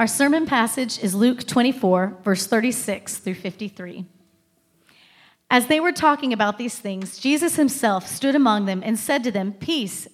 [0.00, 4.06] Our sermon passage is Luke 24, verse 36 through 53.
[5.50, 9.30] As they were talking about these things, Jesus himself stood among them and said to
[9.30, 10.08] them, Peace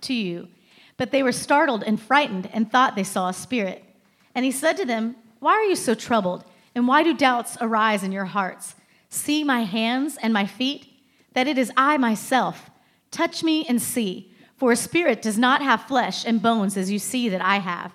[0.00, 0.48] to you.
[0.96, 3.84] But they were startled and frightened and thought they saw a spirit.
[4.34, 6.42] And he said to them, Why are you so troubled?
[6.74, 8.74] And why do doubts arise in your hearts?
[9.08, 10.88] See my hands and my feet,
[11.34, 12.70] that it is I myself.
[13.12, 16.98] Touch me and see, for a spirit does not have flesh and bones as you
[16.98, 17.94] see that I have.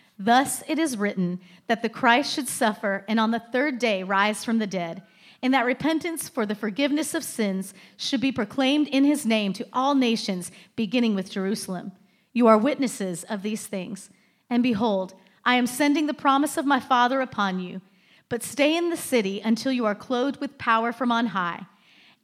[0.23, 4.45] Thus it is written that the Christ should suffer and on the third day rise
[4.45, 5.01] from the dead,
[5.41, 9.67] and that repentance for the forgiveness of sins should be proclaimed in his name to
[9.73, 11.91] all nations, beginning with Jerusalem.
[12.33, 14.11] You are witnesses of these things.
[14.47, 17.81] And behold, I am sending the promise of my Father upon you,
[18.29, 21.65] but stay in the city until you are clothed with power from on high.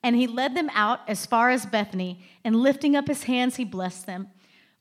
[0.04, 3.66] And he led them out as far as Bethany, and lifting up his hands, he
[3.66, 4.28] blessed them.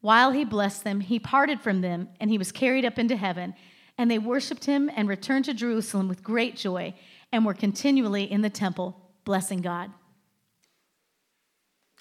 [0.06, 3.54] While he blessed them, he parted from them, and he was carried up into heaven.
[3.98, 6.94] And they worshiped him and returned to Jerusalem with great joy,
[7.32, 9.90] and were continually in the temple, blessing God.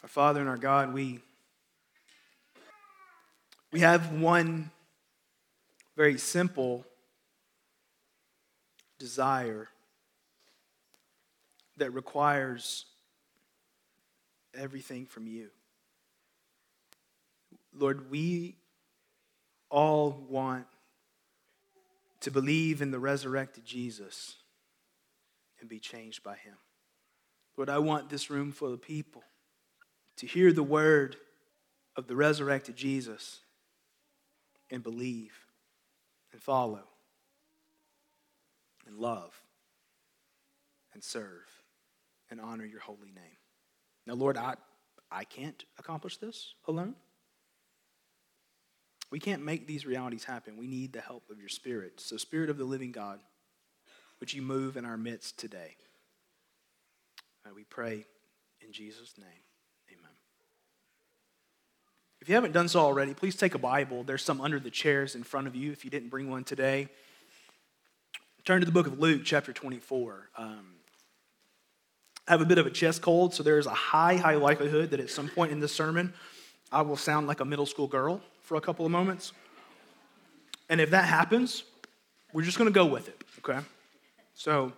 [0.03, 1.19] Our Father and our God, we,
[3.71, 4.69] we have one
[5.97, 6.85] very simple
[8.99, 9.67] desire
[11.77, 12.85] that requires
[14.53, 15.49] everything from you.
[17.77, 18.55] Lord, we
[19.69, 20.65] all want
[22.21, 24.35] to believe in the resurrected Jesus
[25.59, 26.55] and be changed by him.
[27.57, 29.23] Lord, I want this room full of people
[30.17, 31.17] to hear the word
[31.95, 33.39] of the resurrected Jesus
[34.71, 35.33] and believe
[36.31, 36.83] and follow
[38.87, 39.33] and love
[40.93, 41.45] and serve
[42.29, 43.37] and honor your holy name.
[44.05, 44.55] Now, Lord, I,
[45.11, 46.95] I can't accomplish this alone.
[49.11, 50.57] We can't make these realities happen.
[50.57, 51.99] We need the help of your Spirit.
[52.01, 53.19] So, Spirit of the living God,
[54.19, 55.75] would you move in our midst today?
[57.45, 58.05] Uh, we pray
[58.61, 59.27] in Jesus' name.
[59.91, 60.11] Amen.
[62.21, 64.03] If you haven't done so already, please take a Bible.
[64.03, 66.89] There's some under the chairs in front of you if you didn't bring one today.
[68.45, 70.29] Turn to the book of Luke, chapter 24.
[70.37, 70.75] Um,
[72.27, 74.99] I have a bit of a chest cold, so there's a high, high likelihood that
[74.99, 76.13] at some point in this sermon,
[76.71, 79.33] I will sound like a middle school girl for a couple of moments.
[80.69, 81.63] And if that happens,
[82.33, 83.59] we're just going to go with it, okay?
[84.33, 84.73] So,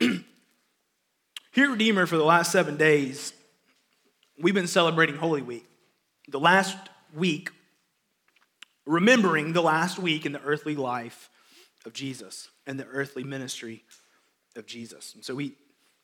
[0.00, 0.22] here
[1.56, 3.32] at Redeemer for the last seven days,
[4.40, 5.66] we've been celebrating Holy Week.
[6.28, 6.76] The last
[7.14, 7.50] week,
[8.86, 11.28] remembering the last week in the earthly life
[11.84, 13.84] of Jesus and the earthly ministry
[14.56, 15.14] of Jesus.
[15.14, 15.54] And so we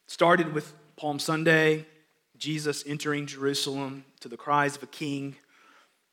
[0.07, 1.87] started with Palm Sunday,
[2.37, 5.35] Jesus entering Jerusalem to the cries of a king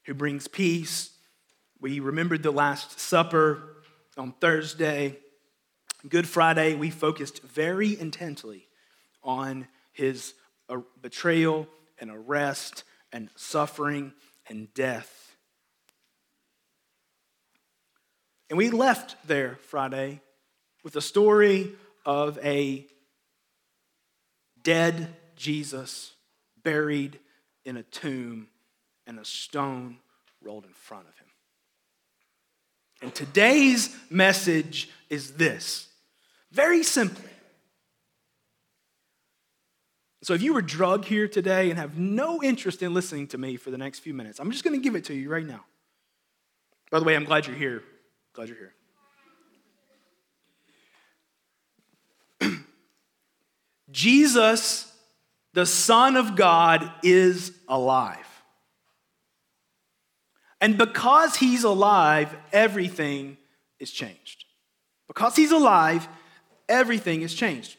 [0.06, 1.12] who brings peace.
[1.80, 3.84] We remembered the Last Supper
[4.18, 5.18] on Thursday.
[6.10, 8.68] Good Friday, we focused very intently
[9.24, 10.34] on his
[10.68, 11.68] uh, betrayal
[12.00, 12.84] and arrest
[13.14, 14.14] and suffering
[14.48, 15.36] and death.
[18.50, 20.22] And we left there Friday
[20.84, 22.88] with the story of a
[24.64, 26.14] dead Jesus
[26.64, 27.20] buried
[27.66, 28.48] in a tomb
[29.08, 29.98] and a stone
[30.42, 31.28] rolled in front of him.
[33.02, 35.88] And today's message is this
[36.52, 37.30] very simply.
[40.24, 43.58] So, if you were drugged here today and have no interest in listening to me
[43.58, 45.66] for the next few minutes, I'm just going to give it to you right now.
[46.92, 47.82] By the way, I'm glad you're here.
[48.34, 48.74] Glad you're here.
[53.92, 54.92] Jesus
[55.54, 58.18] the Son of God is alive.
[60.62, 63.38] And because he's alive, everything
[63.80, 64.46] is changed.
[65.08, 66.08] Because he's alive,
[66.70, 67.76] everything is changed.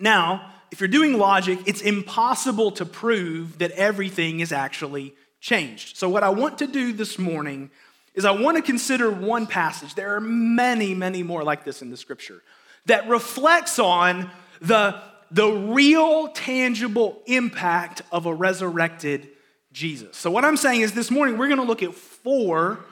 [0.00, 5.96] Now, if you're doing logic, it's impossible to prove that everything is actually changed.
[5.98, 7.70] So, what I want to do this morning
[8.14, 9.94] is I want to consider one passage.
[9.94, 12.42] There are many, many more like this in the scripture
[12.86, 14.30] that reflects on
[14.62, 15.00] the
[15.32, 19.30] the real, tangible impact of a resurrected
[19.72, 20.16] Jesus.
[20.16, 22.84] So, what I'm saying is this morning we're going to look at four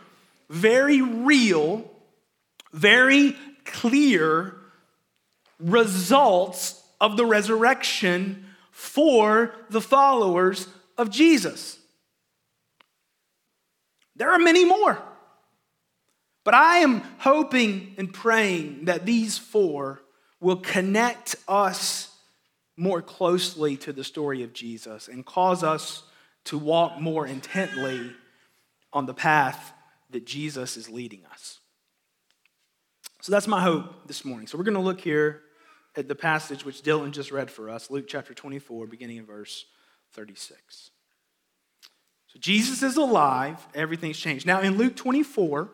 [0.49, 1.89] very real,
[2.73, 4.57] very clear
[5.61, 11.79] results of the resurrection for the followers of Jesus.
[14.17, 15.01] There are many more.
[16.43, 20.03] But I am hoping and praying that these four
[20.41, 22.15] will connect us
[22.77, 26.03] more closely to the story of Jesus and cause us
[26.45, 28.13] to walk more intently
[28.93, 29.73] on the path
[30.11, 31.59] that Jesus is leading us.
[33.21, 34.47] So that's my hope this morning.
[34.47, 35.43] So we're going to look here
[35.95, 39.67] at the passage which Dylan just read for us, Luke chapter 24, beginning in verse
[40.13, 40.91] 36.
[42.29, 44.47] So Jesus is alive, everything's changed.
[44.47, 45.69] Now in Luke 24,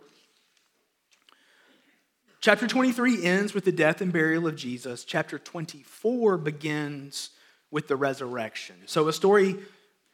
[2.40, 5.04] chapter 23 ends with the death and burial of Jesus.
[5.04, 7.30] Chapter 24 begins
[7.70, 8.76] with the resurrection.
[8.86, 9.56] So a story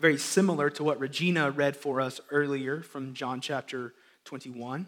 [0.00, 4.86] very similar to what Regina read for us earlier from John chapter 21.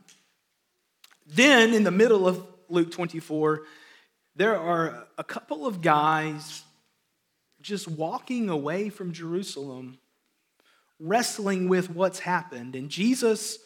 [1.26, 3.62] Then in the middle of Luke 24,
[4.34, 6.64] there are a couple of guys
[7.60, 9.98] just walking away from Jerusalem,
[10.98, 12.75] wrestling with what's happened.
[12.75, 13.58] And Jesus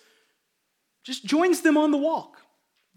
[1.02, 2.37] just joins them on the walk.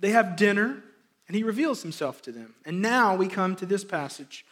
[0.01, 0.83] They have dinner,
[1.27, 2.56] and he reveals himself to them.
[2.65, 4.45] And now we come to this passage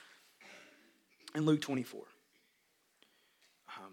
[1.35, 2.01] in Luke 24.
[3.77, 3.91] Um,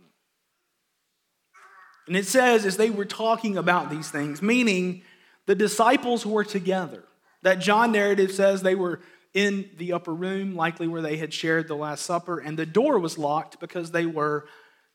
[2.06, 5.02] and it says, as they were talking about these things, meaning
[5.46, 7.02] the disciples were together.
[7.42, 9.00] That John narrative says they were
[9.32, 12.98] in the upper room, likely where they had shared the Last Supper, and the door
[12.98, 14.46] was locked because they were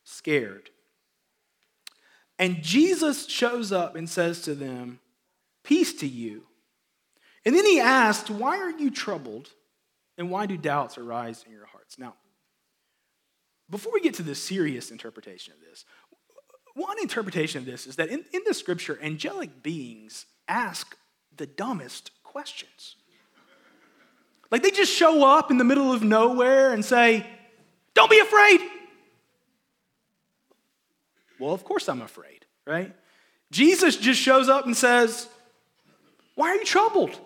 [0.03, 0.69] scared.
[2.37, 4.99] And Jesus shows up and says to them,
[5.63, 6.43] Peace to you.
[7.45, 9.49] And then he asked, Why are you troubled?
[10.17, 11.97] And why do doubts arise in your hearts?
[11.97, 12.15] Now,
[13.69, 15.85] before we get to the serious interpretation of this,
[16.75, 20.95] one interpretation of this is that in, in the scripture, angelic beings ask
[21.35, 22.95] the dumbest questions.
[24.51, 27.25] Like they just show up in the middle of nowhere and say,
[27.93, 28.59] Don't be afraid.
[31.39, 32.93] Well, of course I'm afraid, right?
[33.51, 35.27] Jesus just shows up and says,
[36.35, 37.17] Why are you troubled?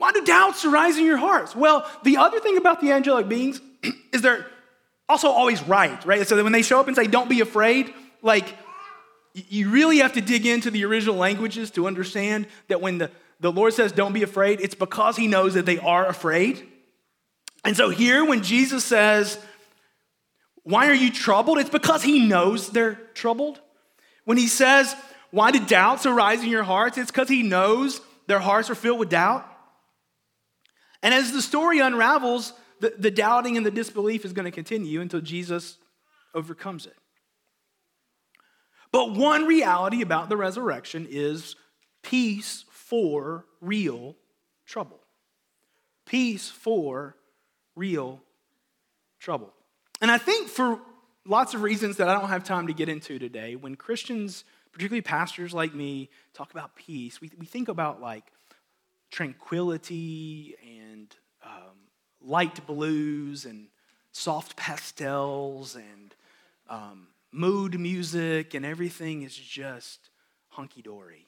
[0.00, 1.54] Why do doubts arise in your hearts?
[1.54, 3.60] Well, the other thing about the angelic beings
[4.14, 4.46] is they're
[5.10, 6.26] also always right, right?
[6.26, 7.92] So when they show up and say, Don't be afraid,
[8.22, 8.56] like,
[9.34, 13.10] you really have to dig into the original languages to understand that when the
[13.40, 16.66] the Lord says, Don't be afraid, it's because He knows that they are afraid.
[17.62, 19.38] And so here, when Jesus says,
[20.62, 21.58] Why are you troubled?
[21.58, 23.60] It's because He knows they're troubled.
[24.24, 24.96] When He says,
[25.30, 26.96] Why do doubts arise in your hearts?
[26.96, 29.46] It's because He knows their hearts are filled with doubt.
[31.02, 35.00] And as the story unravels, the, the doubting and the disbelief is going to continue
[35.00, 35.78] until Jesus
[36.34, 36.96] overcomes it.
[38.92, 41.56] But one reality about the resurrection is
[42.02, 44.16] peace for real
[44.66, 45.00] trouble.
[46.06, 47.16] Peace for
[47.76, 48.20] real
[49.20, 49.52] trouble.
[50.00, 50.80] And I think for
[51.26, 55.02] lots of reasons that I don't have time to get into today, when Christians, particularly
[55.02, 58.24] pastors like me, talk about peace, we, we think about like
[59.10, 60.56] tranquility
[62.24, 63.66] light blues and
[64.12, 66.14] soft pastels and
[66.68, 70.10] um, mood music, and everything is just
[70.48, 71.26] hunky dory.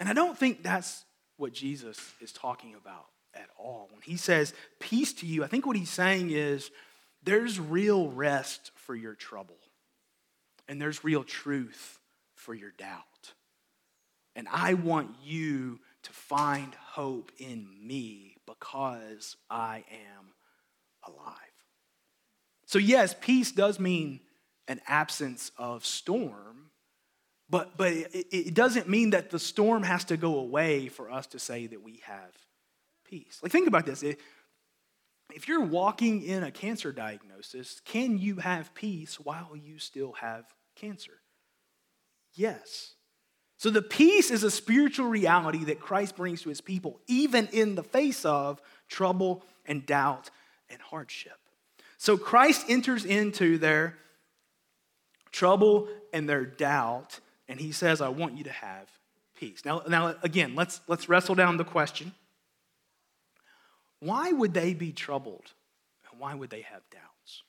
[0.00, 1.04] And I don't think that's
[1.36, 3.88] what Jesus is talking about at all.
[3.92, 6.70] When he says, Peace to you, I think what he's saying is
[7.22, 9.58] there's real rest for your trouble,
[10.68, 11.98] and there's real truth
[12.34, 13.32] for your doubt.
[14.36, 20.32] And I want you to find hope in me because I am
[21.06, 21.34] alive.
[22.66, 24.20] So, yes, peace does mean
[24.66, 26.70] an absence of storm,
[27.48, 31.26] but, but it, it doesn't mean that the storm has to go away for us
[31.28, 32.32] to say that we have
[33.06, 33.40] peace.
[33.42, 34.02] Like, think about this.
[34.02, 40.44] If you're walking in a cancer diagnosis, can you have peace while you still have
[40.76, 41.20] cancer?
[42.34, 42.94] Yes.
[43.58, 47.74] So, the peace is a spiritual reality that Christ brings to his people, even in
[47.74, 50.30] the face of trouble and doubt
[50.70, 51.38] and hardship.
[51.98, 53.98] So, Christ enters into their
[55.32, 58.88] trouble and their doubt and he says, I want you to have
[59.36, 59.64] peace.
[59.64, 62.12] Now, now again, let's, let's wrestle down the question.
[64.00, 65.52] Why would they be troubled?
[66.10, 67.42] And why would they have doubts?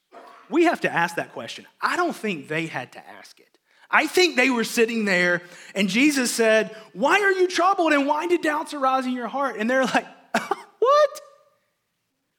[0.49, 1.67] We have to ask that question.
[1.81, 3.58] I don't think they had to ask it.
[3.91, 5.41] I think they were sitting there
[5.73, 9.57] and Jesus said, Why are you troubled and why did doubts arise in your heart?
[9.57, 10.05] And they're like,
[10.79, 11.21] What?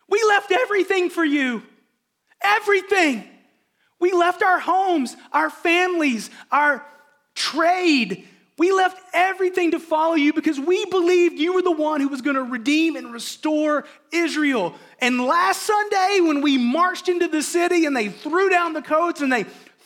[0.09, 1.63] We left everything for you.
[2.43, 3.25] Everything.
[4.01, 6.85] We left our homes, our families, our
[7.35, 8.27] trade.
[8.59, 12.23] We left everything to follow you because we believed you were the one who was
[12.23, 14.75] going to redeem and restore Israel.
[15.01, 19.21] And last Sunday, when we marched into the city and they threw down the coats
[19.21, 19.45] and they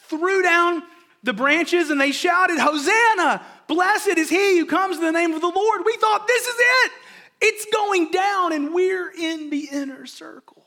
[0.09, 0.83] threw down
[1.25, 3.45] the branches and they shouted, Hosanna!
[3.66, 5.83] Blessed is he who comes in the name of the Lord.
[5.85, 6.93] We thought, this is it.
[7.40, 10.66] It's going down, and we're in the inner circle.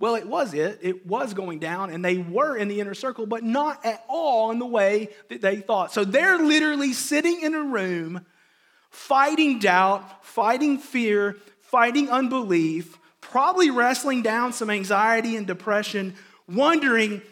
[0.00, 0.78] Well, it was it.
[0.80, 4.52] It was going down, and they were in the inner circle, but not at all
[4.52, 5.92] in the way that they thought.
[5.92, 8.24] So they're literally sitting in a room,
[8.90, 16.14] fighting doubt, fighting fear, fighting unbelief, probably wrestling down some anxiety and depression,
[16.48, 17.22] wondering,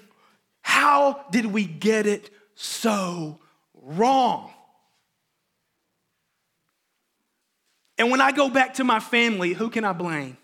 [0.66, 3.38] how did we get it so
[3.74, 4.50] wrong?
[7.98, 10.36] And when I go back to my family, who can I blame?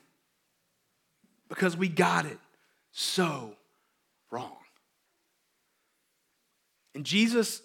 [1.52, 2.38] because we got it
[2.93, 3.55] so
[4.31, 4.57] wrong.
[6.95, 7.61] And Jesus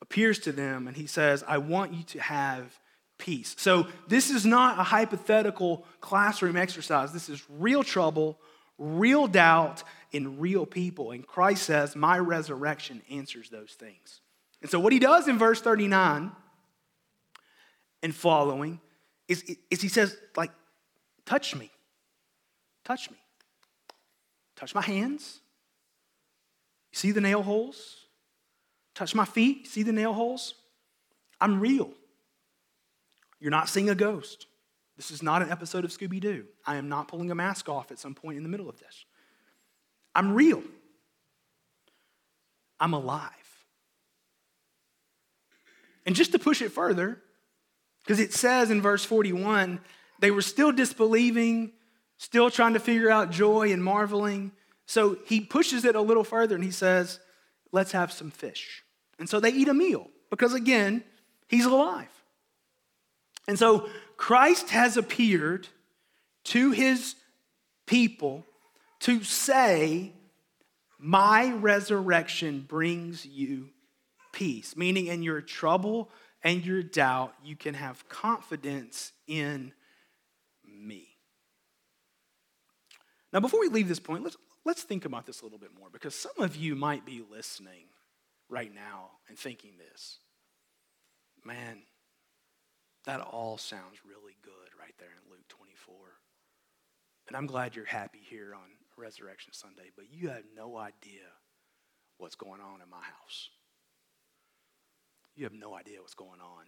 [0.00, 2.80] appears to them and he says, I want you to have
[3.18, 3.54] peace.
[3.58, 7.12] So this is not a hypothetical classroom exercise.
[7.12, 8.38] This is real trouble,
[8.78, 9.82] real doubt
[10.14, 11.10] in real people.
[11.10, 14.20] And Christ says, My resurrection answers those things.
[14.62, 16.30] And so what he does in verse 39
[18.02, 18.80] and following
[19.28, 20.50] is, is he says, like,
[21.26, 21.70] touch me.
[22.84, 23.16] Touch me.
[24.56, 25.40] Touch my hands.
[26.92, 27.96] You see the nail holes?
[28.94, 29.58] Touch my feet.
[29.64, 30.54] You See the nail holes?
[31.40, 31.90] I'm real.
[33.40, 34.46] You're not seeing a ghost.
[34.96, 36.44] This is not an episode of Scooby Doo.
[36.64, 39.04] I am not pulling a mask off at some point in the middle of this.
[40.14, 40.62] I'm real.
[42.80, 43.30] I'm alive.
[46.06, 47.20] And just to push it further,
[48.02, 49.80] because it says in verse 41,
[50.20, 51.72] they were still disbelieving,
[52.18, 54.52] still trying to figure out joy and marveling.
[54.86, 57.20] So he pushes it a little further and he says,
[57.72, 58.84] Let's have some fish.
[59.18, 61.02] And so they eat a meal because, again,
[61.48, 62.08] he's alive.
[63.48, 65.66] And so Christ has appeared
[66.44, 67.16] to his
[67.86, 68.46] people
[69.04, 70.12] to say,
[70.98, 73.70] My resurrection brings you
[74.32, 76.10] peace, meaning in your trouble
[76.42, 79.72] and your doubt, you can have confidence in
[80.66, 81.08] me.
[83.32, 85.88] Now, before we leave this point, let's, let's think about this a little bit more
[85.90, 87.86] because some of you might be listening
[88.48, 90.18] right now and thinking this
[91.44, 91.82] man,
[93.04, 95.94] that all sounds really good right there in Luke 24.
[97.28, 101.22] And I'm glad you're happy here on Resurrection Sunday, but you have no idea
[102.18, 103.50] what's going on in my house.
[105.34, 106.66] You have no idea what's going on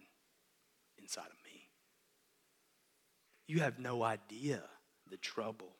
[0.97, 1.69] inside of me.
[3.47, 4.61] You have no idea
[5.09, 5.71] the trouble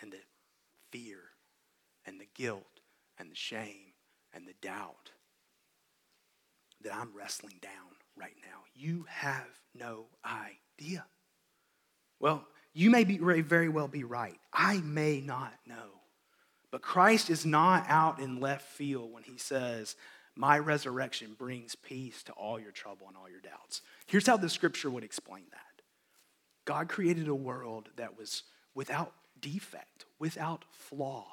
[0.00, 0.18] and the
[0.92, 1.18] fear
[2.06, 2.80] and the guilt
[3.18, 3.92] and the shame
[4.32, 5.10] and the doubt
[6.82, 7.72] that I'm wrestling down
[8.16, 8.60] right now.
[8.74, 11.04] You have no idea.
[12.20, 14.38] Well, you may be very well be right.
[14.62, 16.02] I may not know.
[16.70, 19.96] But Christ is not out in left field when he says,
[20.36, 23.80] My resurrection brings peace to all your trouble and all your doubts.
[24.06, 25.82] Here's how the scripture would explain that
[26.66, 28.42] God created a world that was
[28.74, 31.26] without defect, without flaw,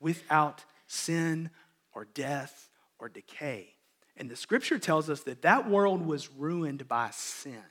[0.00, 1.50] without sin
[1.94, 3.74] or death or decay.
[4.16, 7.64] And the scripture tells us that that world was ruined by sin,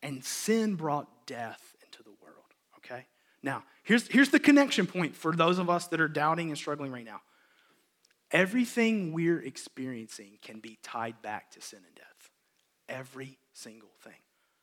[0.00, 3.06] and sin brought death into the world, okay?
[3.42, 6.92] Now, here's, here's the connection point for those of us that are doubting and struggling
[6.92, 7.20] right now.
[8.30, 12.30] Everything we're experiencing can be tied back to sin and death.
[12.88, 14.12] Every single thing.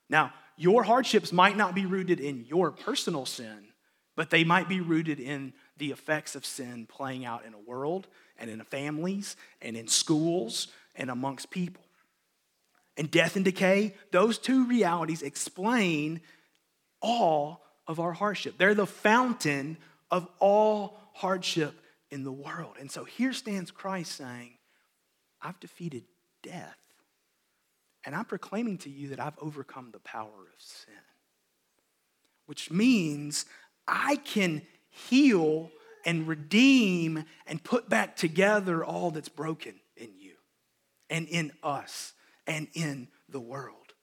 [0.09, 3.67] Now, your hardships might not be rooted in your personal sin,
[4.15, 8.07] but they might be rooted in the effects of sin playing out in a world
[8.37, 11.83] and in families and in schools and amongst people.
[12.97, 16.21] And death and decay, those two realities explain
[17.01, 18.57] all of our hardship.
[18.57, 19.77] They're the fountain
[20.11, 21.73] of all hardship
[22.11, 22.75] in the world.
[22.79, 24.51] And so here stands Christ saying,
[25.41, 26.03] I've defeated
[26.41, 26.77] death.
[28.05, 30.93] And I'm proclaiming to you that I've overcome the power of sin,
[32.45, 33.45] which means
[33.87, 35.71] I can heal
[36.05, 40.33] and redeem and put back together all that's broken in you
[41.09, 42.13] and in us
[42.45, 43.93] and in the world.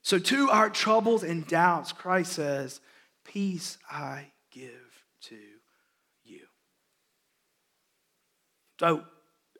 [0.00, 2.80] So, to our troubles and doubts, Christ says,
[3.24, 4.70] Peace I give
[5.22, 5.38] to
[6.24, 6.40] you.
[8.80, 9.04] So,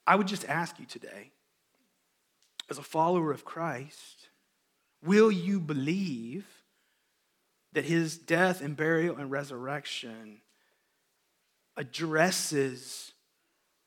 [0.07, 1.31] I would just ask you today,
[2.69, 4.28] as a follower of Christ,
[5.04, 6.45] will you believe
[7.73, 10.40] that his death and burial and resurrection
[11.76, 13.12] addresses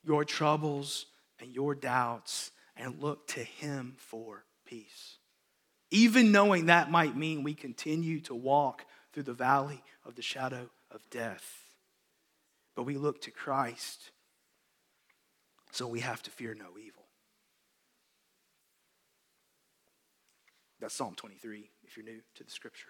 [0.03, 1.05] your troubles
[1.39, 5.17] and your doubts and look to Him for peace.
[5.91, 10.69] Even knowing that might mean we continue to walk through the valley of the shadow
[10.91, 11.69] of death.
[12.75, 14.11] But we look to Christ,
[15.71, 17.05] so we have to fear no evil.
[20.81, 22.89] That's Psalm 23 if you're new to the scripture.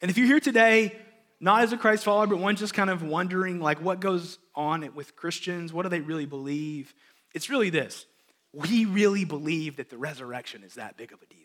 [0.00, 0.96] And if you're here today,
[1.40, 4.88] not as a Christ follower, but one just kind of wondering, like, what goes on
[4.94, 5.72] with Christians?
[5.72, 6.94] What do they really believe?
[7.34, 8.06] It's really this
[8.52, 11.38] we really believe that the resurrection is that big of a deal.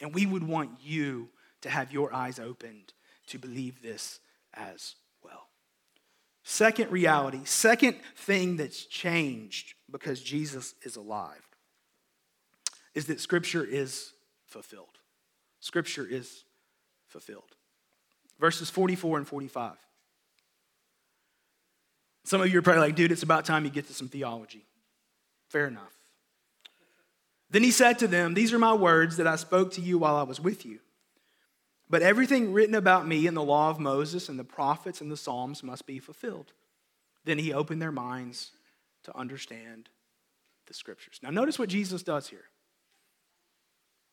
[0.00, 1.30] And we would want you
[1.62, 2.92] to have your eyes opened
[3.26, 4.20] to believe this
[4.54, 5.48] as well.
[6.42, 11.46] Second reality, second thing that's changed because Jesus is alive
[12.94, 14.12] is that Scripture is
[14.46, 14.98] fulfilled.
[15.60, 16.44] Scripture is
[17.06, 17.56] fulfilled.
[18.38, 19.72] Verses 44 and 45.
[22.24, 24.64] Some of you are probably like, dude, it's about time you get to some theology.
[25.48, 25.94] Fair enough.
[27.50, 30.16] Then he said to them, These are my words that I spoke to you while
[30.16, 30.80] I was with you.
[31.90, 35.16] But everything written about me in the law of Moses and the prophets and the
[35.16, 36.52] Psalms must be fulfilled.
[37.24, 38.50] Then he opened their minds
[39.04, 39.88] to understand
[40.66, 41.18] the scriptures.
[41.22, 42.44] Now, notice what Jesus does here.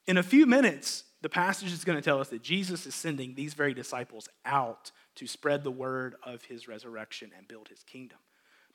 [0.08, 3.34] In a few minutes, the passage is going to tell us that Jesus is sending
[3.34, 8.20] these very disciples out to spread the word of his resurrection and build his kingdom.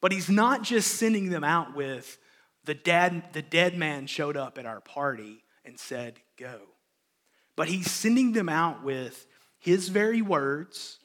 [0.00, 2.18] But he's not just sending them out with
[2.64, 6.60] the dead, the dead man showed up at our party and said, Go.
[7.60, 9.26] But he's sending them out with
[9.58, 10.98] his very words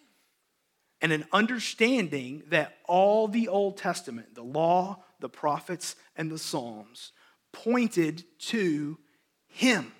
[1.01, 7.11] and an understanding that all the Old Testament, the law, the prophets, and the Psalms,
[7.51, 8.97] pointed to
[9.49, 9.91] him.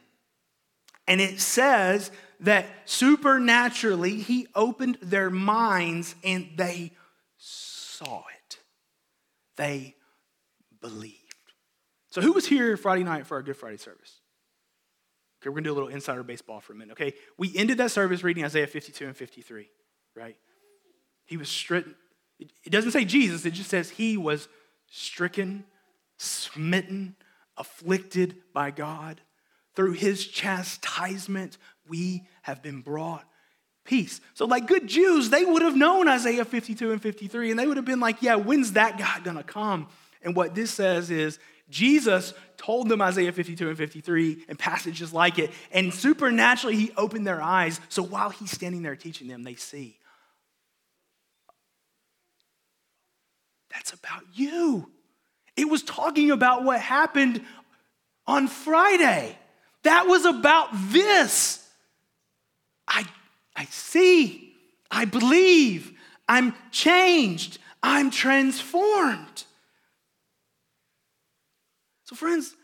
[1.10, 2.10] And it says
[2.40, 6.94] that supernaturally he opened their minds and they
[7.36, 8.60] saw it.
[9.58, 9.96] They
[10.80, 11.18] believed.
[12.12, 14.22] So, who was here Friday night for our Good Friday service?
[15.46, 16.94] Okay, we're gonna do a little insider baseball for a minute.
[16.94, 19.70] Okay, we ended that service reading Isaiah 52 and 53,
[20.16, 20.36] right?
[21.26, 21.94] He was stricken.
[22.40, 24.48] It doesn't say Jesus, it just says he was
[24.90, 25.66] stricken,
[26.18, 27.16] smitten,
[27.58, 29.22] afflicted by God.
[29.76, 33.24] Through his chastisement, we have been brought
[33.84, 34.22] peace.
[34.34, 37.78] So, like good Jews, they would have known Isaiah 52 and 53, and they would
[37.78, 39.90] have been like, yeah, when's that guy gonna come?
[40.24, 41.38] And what this says is
[41.70, 47.26] Jesus told them Isaiah 52 and 53 and passages like it, and supernaturally he opened
[47.26, 47.80] their eyes.
[47.90, 49.98] So while he's standing there teaching them, they see.
[53.72, 54.90] That's about you.
[55.58, 57.42] It was talking about what happened
[58.28, 59.38] on Friday.
[59.84, 61.68] That was about this.
[62.88, 63.06] I,
[63.56, 64.54] I see,
[64.92, 65.92] I believe,
[66.28, 69.45] I'm changed, I'm transformed.
[72.16, 72.56] Friends,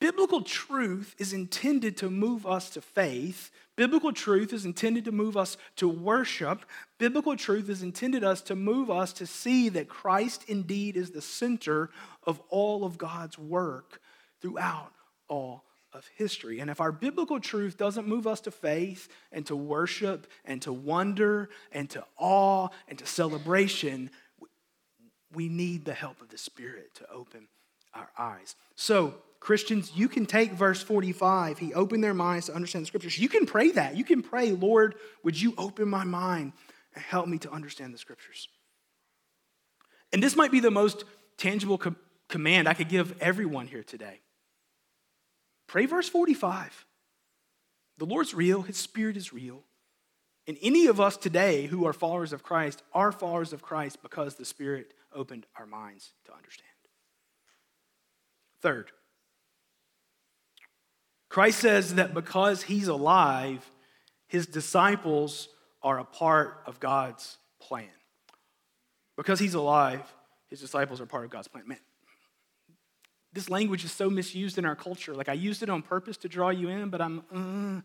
[0.00, 3.50] biblical truth is intended to move us to faith.
[3.76, 6.64] Biblical truth is intended to move us to worship.
[6.98, 11.22] Biblical truth is intended us to move us to see that Christ indeed is the
[11.22, 11.90] center
[12.24, 14.00] of all of God's work
[14.40, 14.92] throughout
[15.28, 16.60] all of history.
[16.60, 20.72] And if our biblical truth doesn't move us to faith and to worship and to
[20.72, 24.10] wonder and to awe and to celebration,
[25.34, 27.48] we need the help of the Spirit to open
[27.94, 28.56] our eyes.
[28.74, 31.58] So, Christians, you can take verse 45.
[31.58, 33.18] He opened their minds to understand the scriptures.
[33.18, 33.96] You can pray that.
[33.96, 36.52] You can pray, Lord, would you open my mind
[36.94, 38.48] and help me to understand the scriptures?
[40.12, 41.04] And this might be the most
[41.38, 41.96] tangible co-
[42.28, 44.20] command I could give everyone here today.
[45.66, 46.86] Pray verse 45.
[47.98, 49.64] The Lord's real, His Spirit is real.
[50.46, 54.34] And any of us today who are followers of Christ are followers of Christ because
[54.34, 56.71] the Spirit opened our minds to understand.
[58.62, 58.90] Third,
[61.28, 63.68] Christ says that because he's alive,
[64.28, 65.48] his disciples
[65.82, 67.88] are a part of God's plan.
[69.16, 70.02] Because he's alive,
[70.48, 71.66] his disciples are part of God's plan.
[71.66, 71.78] Man,
[73.32, 75.14] this language is so misused in our culture.
[75.14, 77.80] Like I used it on purpose to draw you in, but I'm uh,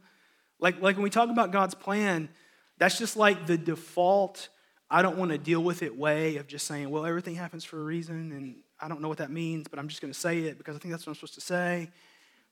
[0.60, 2.30] like like when we talk about God's plan,
[2.78, 4.50] that's just like the default
[4.90, 7.80] I don't want to deal with it way of just saying, well, everything happens for
[7.80, 10.40] a reason, and I don't know what that means, but I'm just going to say
[10.40, 11.90] it because I think that's what I'm supposed to say.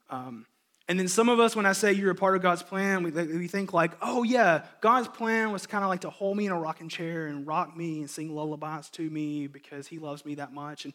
[0.09, 0.45] Um,
[0.87, 3.11] and then some of us, when I say you're a part of God's plan, we,
[3.11, 6.51] we think like, oh yeah, God's plan was kind of like to hold me in
[6.51, 10.35] a rocking chair and rock me and sing lullabies to me because He loves me
[10.35, 10.85] that much.
[10.85, 10.93] And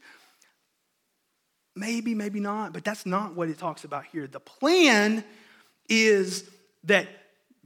[1.74, 4.28] maybe, maybe not, but that's not what it talks about here.
[4.28, 5.24] The plan
[5.88, 6.48] is
[6.84, 7.08] that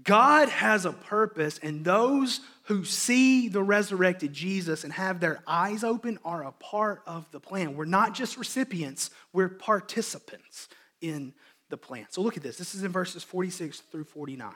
[0.03, 5.85] God has a purpose, and those who see the resurrected Jesus and have their eyes
[5.85, 7.77] open are a part of the plan.
[7.77, 10.69] We're not just recipients, we're participants
[11.01, 11.35] in
[11.69, 12.07] the plan.
[12.11, 12.57] So look at this.
[12.57, 14.53] This is in verses 46 through 49.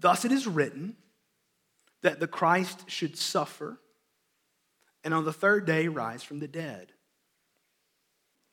[0.00, 0.96] Thus it is written
[2.02, 3.78] that the Christ should suffer
[5.04, 6.92] and on the third day rise from the dead.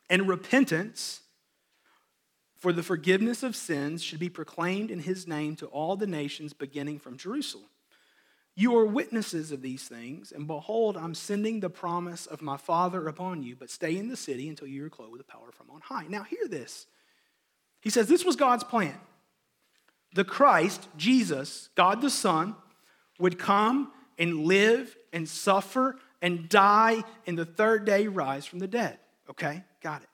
[0.09, 1.21] And repentance
[2.63, 6.53] for the forgiveness of sins should be proclaimed in his name to all the nations,
[6.53, 7.67] beginning from Jerusalem.
[8.55, 13.05] You are witnesses of these things, and behold, I'm sending the promise of my Father
[13.09, 15.71] upon you, but stay in the city until you are clothed with the power from
[15.71, 16.05] on high.
[16.07, 16.85] Now, hear this.
[17.81, 18.97] He says this was God's plan.
[20.15, 22.55] The Christ, Jesus, God the Son,
[23.19, 28.67] would come and live and suffer and die, and the third day rise from the
[28.67, 28.99] dead.
[29.29, 30.09] Okay, got it.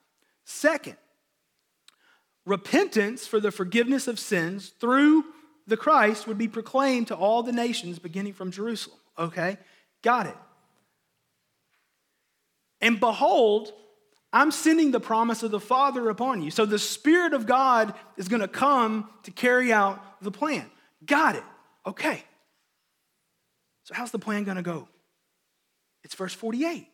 [0.46, 0.98] Second,
[2.50, 5.24] repentance for the forgiveness of sins through
[5.68, 8.98] the Christ would be proclaimed to all the nations beginning from Jerusalem.
[9.18, 9.58] Okay?
[10.02, 10.38] Got it.
[12.82, 13.72] And behold,
[14.34, 16.50] I'm sending the promise of the Father upon you.
[16.50, 20.66] So the Spirit of God is going to come to carry out the plan.
[21.06, 21.44] Got it.
[21.86, 22.24] Okay.
[23.84, 24.88] So, how's the plan going to go?
[26.04, 26.88] It's verse 48.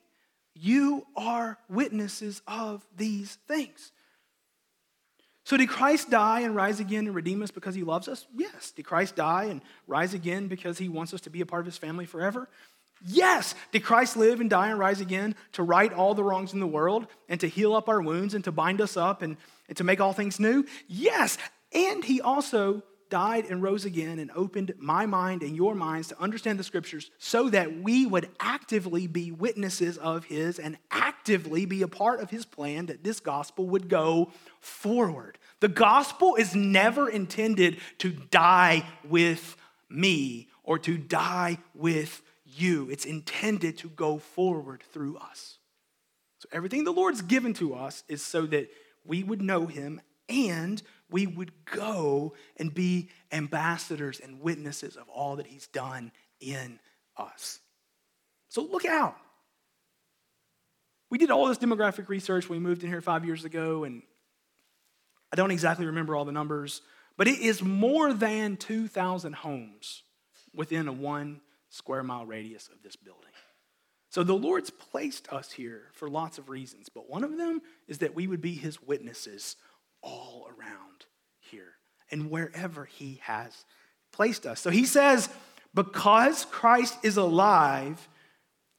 [0.54, 3.91] You are witnesses of these things.
[5.45, 8.25] So, did Christ die and rise again and redeem us because he loves us?
[8.36, 8.71] Yes.
[8.71, 11.67] Did Christ die and rise again because he wants us to be a part of
[11.67, 12.49] his family forever?
[13.05, 13.53] Yes.
[13.71, 16.67] Did Christ live and die and rise again to right all the wrongs in the
[16.67, 19.84] world and to heal up our wounds and to bind us up and, and to
[19.84, 20.65] make all things new?
[20.88, 21.38] Yes.
[21.71, 22.81] And he also
[23.15, 27.10] died and rose again and opened my mind and your minds to understand the scriptures
[27.17, 32.30] so that we would actively be witnesses of his and actively be a part of
[32.30, 35.38] his plan that this gospel would go forward.
[35.62, 39.56] The gospel is never intended to die with
[39.89, 45.58] me or to die with you, it's intended to go forward through us.
[46.39, 48.69] So everything the Lord's given to us is so that
[49.06, 50.82] we would know him and
[51.15, 56.78] we would go and be ambassadors and witnesses of all that He's done in
[57.15, 57.62] us.
[58.49, 59.15] So look out.
[61.10, 64.01] We did all this demographic research when we moved in here five years ago, and
[65.32, 66.82] I don't exactly remember all the numbers,
[67.15, 70.04] but it is more than 2,000 homes
[70.54, 73.32] within a one square mile radius of this building.
[74.10, 77.99] So the Lord's placed us here for lots of reasons, but one of them is
[77.99, 79.56] that we would be His witnesses
[80.06, 81.06] all around
[81.39, 81.74] here
[82.10, 83.65] and wherever He has
[84.13, 84.62] placed us.
[84.62, 85.28] So He says,
[85.74, 88.08] because Christ is alive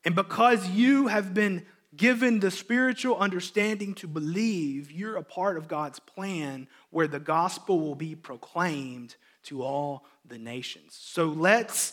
[0.05, 5.69] and because you have been given the spiritual understanding to believe, you're a part of
[5.69, 10.97] God's plan where the gospel will be proclaimed to all the nations.
[10.99, 11.93] So let's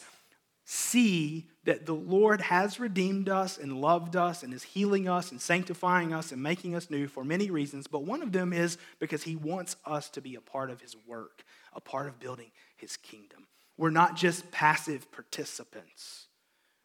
[0.65, 5.39] see that the Lord has redeemed us and loved us and is healing us and
[5.39, 9.23] sanctifying us and making us new for many reasons, but one of them is because
[9.23, 12.97] He wants us to be a part of His work, a part of building His
[12.97, 13.47] kingdom.
[13.77, 16.27] We're not just passive participants,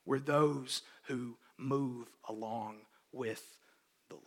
[0.07, 2.77] we're those who move along
[3.13, 3.45] with
[4.09, 4.25] the Lord.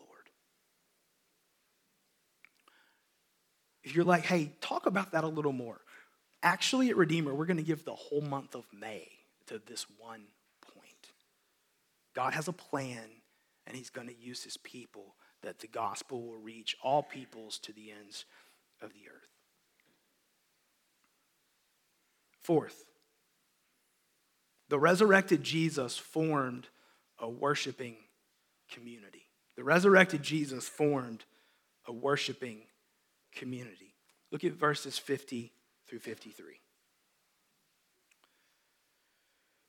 [3.84, 5.80] If you're like, hey, talk about that a little more.
[6.44, 9.08] Actually, at Redeemer, we're going to give the whole month of May
[9.48, 10.24] to this one.
[12.16, 13.04] God has a plan,
[13.66, 17.74] and He's going to use His people that the gospel will reach all peoples to
[17.74, 18.26] the ends
[18.82, 19.30] of the earth.
[22.42, 22.86] Fourth,
[24.70, 26.68] the resurrected Jesus formed
[27.20, 27.96] a worshiping
[28.72, 29.26] community.
[29.58, 31.26] The resurrected Jesus formed
[31.86, 32.62] a worshiping
[33.34, 33.96] community.
[34.32, 35.52] Look at verses 50
[35.88, 36.61] through 53.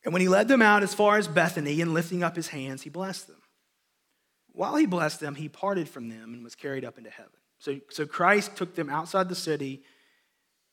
[0.05, 2.83] And when he led them out as far as Bethany and lifting up his hands,
[2.83, 3.41] he blessed them.
[4.53, 7.33] While he blessed them, he parted from them and was carried up into heaven.
[7.59, 9.83] So, so Christ took them outside the city.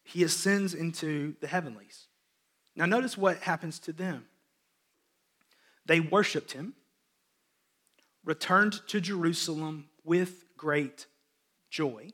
[0.04, 2.08] He ascends into the heavenlies.
[2.76, 4.26] Now, notice what happens to them.
[5.86, 6.74] They worshiped him,
[8.24, 11.06] returned to Jerusalem with great
[11.70, 12.10] joy,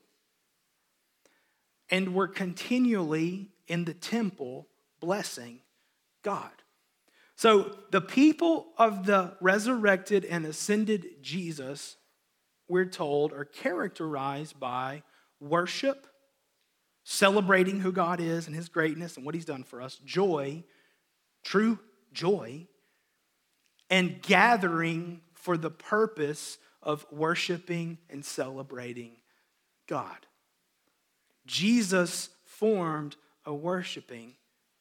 [1.90, 4.68] and were continually in the temple
[5.00, 5.62] blessing
[6.22, 6.52] God.
[7.36, 11.98] So the people of the resurrected and ascended Jesus,
[12.68, 15.04] we're told, are characterized by
[15.40, 16.08] worship,
[17.04, 20.64] celebrating who God is and his greatness and what he's done for us, joy,
[21.44, 21.78] true
[22.14, 22.68] joy,
[23.90, 29.18] and gathering for the purpose of worshiping and celebrating
[29.88, 30.26] God.
[31.46, 34.34] Jesus formed a worshiping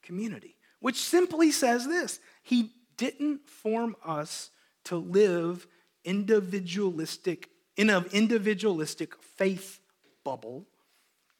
[0.03, 4.51] community, which simply says this He didn't form us
[4.85, 5.67] to live
[6.05, 9.81] individualistic in an individualistic faith
[10.25, 10.67] bubble,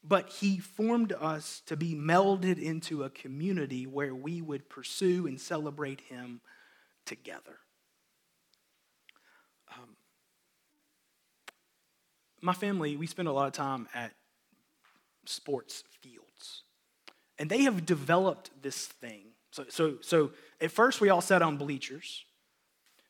[0.03, 5.39] but he formed us to be melded into a community where we would pursue and
[5.39, 6.41] celebrate him
[7.05, 7.59] together.
[9.71, 9.95] Um,
[12.41, 14.11] my family, we spend a lot of time at
[15.27, 16.63] sports fields,
[17.37, 19.34] and they have developed this thing.
[19.55, 22.25] So, so, so at first, we all sat on bleachers.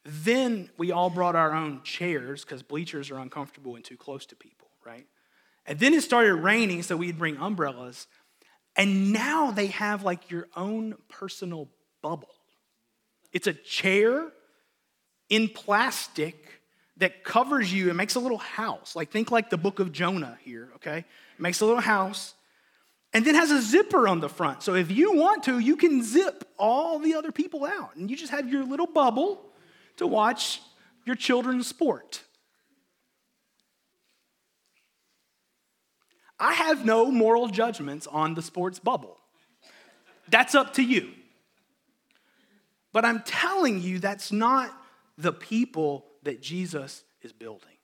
[0.04, 4.36] Then we all brought our own chairs because bleachers are uncomfortable and too close to
[4.36, 5.08] people, right?
[5.66, 8.06] And then it started raining, so we'd bring umbrellas.
[8.76, 11.68] And now they have like your own personal
[12.04, 12.30] bubble.
[13.34, 14.28] It's a chair
[15.30, 16.62] in plastic
[16.98, 18.96] that covers you and makes a little house.
[18.96, 21.06] Like, think like the book of Jonah here, okay?
[21.40, 22.36] Makes a little house
[23.16, 24.62] and then has a zipper on the front.
[24.62, 27.96] So if you want to, you can zip all the other people out.
[27.96, 29.42] And you just have your little bubble
[29.96, 30.62] to watch
[31.06, 32.22] your children's sport.
[36.38, 39.18] I have no moral judgments on the sports bubble.
[40.28, 41.10] That's up to you.
[42.92, 44.78] But I'm telling you, that's not
[45.18, 47.78] the people that Jesus is building.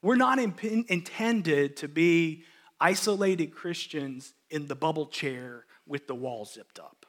[0.00, 2.44] We're not in- intended to be
[2.80, 7.06] isolated Christians in the bubble chair with the wall zipped up.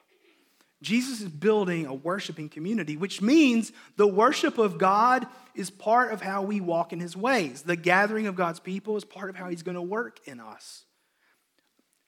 [0.82, 6.20] Jesus is building a worshiping community, which means the worship of God is part of
[6.20, 7.62] how we walk in his ways.
[7.62, 10.84] The gathering of God's people is part of how he's going to work in us.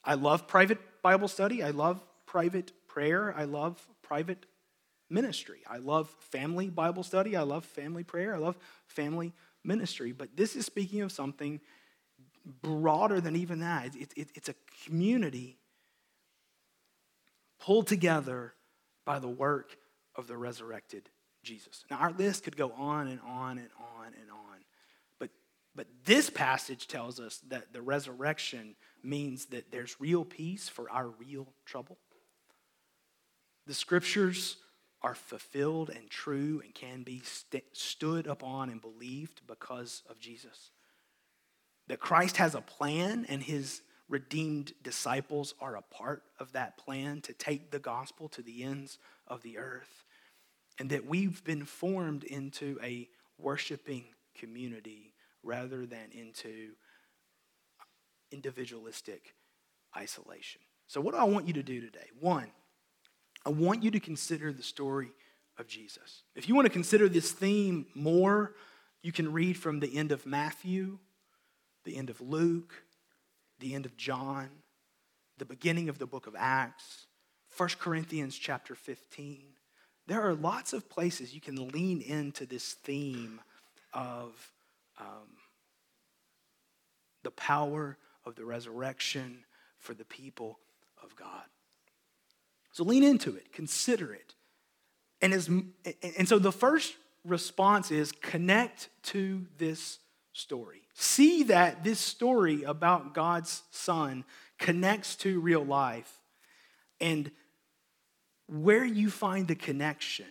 [0.05, 1.62] I love private Bible study.
[1.62, 3.33] I love private prayer.
[3.35, 4.44] I love private
[5.09, 5.61] ministry.
[5.70, 7.37] I love family Bible study.
[7.37, 8.35] I love family prayer.
[8.35, 9.33] I love family
[9.64, 10.12] ministry.
[10.12, 11.61] But this is speaking of something
[12.63, 13.95] broader than even that.
[13.95, 15.59] It, it, it's a community
[17.61, 18.55] pulled together
[19.05, 19.77] by the work
[20.15, 21.09] of the resurrected
[21.43, 21.85] Jesus.
[21.91, 24.59] Now, our list could go on and on and on and on,
[25.19, 25.31] but,
[25.75, 31.09] but this passage tells us that the resurrection means that there's real peace for our
[31.09, 31.99] real trouble.
[33.67, 34.57] The scriptures
[35.03, 40.71] are fulfilled and true and can be st- stood upon and believed because of Jesus.
[41.88, 47.20] That Christ has a plan and his redeemed disciples are a part of that plan
[47.22, 50.05] to take the gospel to the ends of the earth.
[50.79, 54.05] And that we've been formed into a worshiping
[54.38, 56.70] community rather than into
[58.31, 59.35] individualistic
[59.96, 60.61] isolation.
[60.87, 62.07] So, what do I want you to do today?
[62.20, 62.51] One,
[63.44, 65.11] I want you to consider the story
[65.59, 66.22] of Jesus.
[66.35, 68.55] If you want to consider this theme more,
[69.03, 70.98] you can read from the end of Matthew,
[71.88, 72.74] the end of Luke,
[73.61, 74.51] the end of John,
[75.38, 77.07] the beginning of the book of Acts,
[77.57, 79.40] 1 Corinthians chapter 15.
[80.07, 83.40] There are lots of places you can lean into this theme
[83.94, 84.53] of
[85.01, 85.38] um,
[87.22, 87.96] the power
[88.27, 89.38] of the resurrection
[89.79, 90.59] for the people
[91.03, 91.44] of God.
[92.72, 94.35] So lean into it, consider it.
[95.22, 100.01] And, as, and so the first response is connect to this
[100.38, 100.83] story.
[100.94, 104.24] See that this story about God's Son
[104.59, 106.12] connects to real life.
[107.01, 107.31] And
[108.46, 110.27] where you find the connection,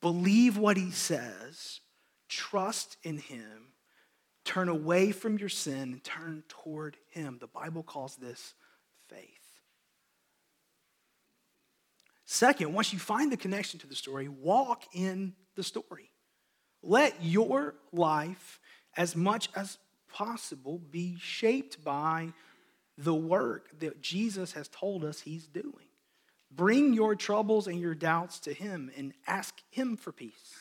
[0.00, 1.80] believe what he says,
[2.28, 3.72] trust in him,
[4.44, 7.38] turn away from your sin, and turn toward him.
[7.40, 8.54] The Bible calls this
[9.08, 9.28] faith.
[12.24, 16.10] Second, once you find the connection to the story, walk in the story.
[16.82, 18.60] Let your life,
[18.96, 19.78] as much as
[20.12, 22.32] possible, be shaped by
[22.96, 25.86] the work that Jesus has told us he's doing.
[26.50, 30.54] Bring your troubles and your doubts to him and ask him for peace.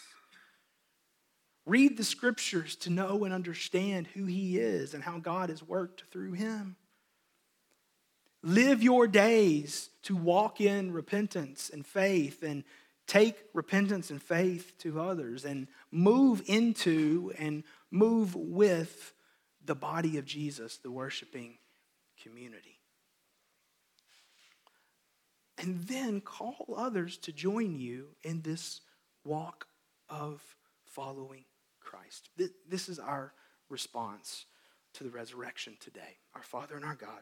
[1.65, 6.03] Read the scriptures to know and understand who he is and how God has worked
[6.11, 6.77] through him.
[8.43, 12.63] Live your days to walk in repentance and faith and
[13.07, 19.13] take repentance and faith to others and move into and move with
[19.65, 21.57] the body of Jesus, the worshiping
[22.21, 22.79] community.
[25.57, 28.81] And then call others to join you in this
[29.23, 29.67] walk
[30.09, 30.41] of
[30.85, 31.45] following
[31.79, 32.29] Christ.
[32.69, 33.33] This is our
[33.69, 34.45] response
[34.93, 36.17] to the resurrection today.
[36.35, 37.21] Our Father and our God.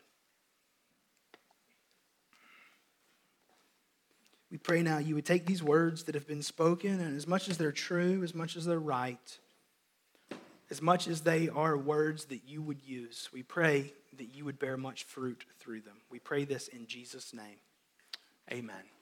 [4.55, 7.49] We pray now you would take these words that have been spoken, and as much
[7.49, 9.37] as they're true, as much as they're right,
[10.71, 14.57] as much as they are words that you would use, we pray that you would
[14.57, 15.97] bear much fruit through them.
[16.09, 17.57] We pray this in Jesus' name.
[18.49, 18.94] Amen.